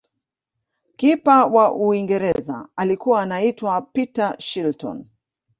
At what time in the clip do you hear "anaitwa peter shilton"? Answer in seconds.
3.21-5.05